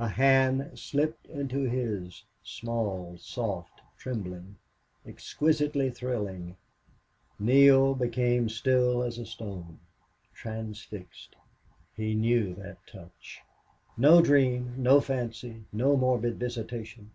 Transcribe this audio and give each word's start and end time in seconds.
A 0.00 0.08
hand 0.08 0.76
slipped 0.76 1.26
into 1.28 1.58
his 1.70 2.24
small, 2.42 3.16
soft, 3.16 3.80
trembling, 3.96 4.56
exquisitely 5.06 5.88
thrilling. 5.88 6.56
Neale 7.38 7.94
became 7.94 8.48
still 8.48 9.04
as 9.04 9.18
a 9.18 9.24
stone 9.24 9.78
transfixed. 10.34 11.36
He 11.94 12.16
knew 12.16 12.56
that 12.56 12.84
touch. 12.88 13.38
No 13.96 14.20
dream, 14.20 14.74
no 14.82 15.00
fancy, 15.00 15.62
no 15.72 15.96
morbid 15.96 16.40
visitation! 16.40 17.12